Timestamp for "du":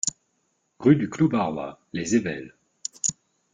0.95-1.11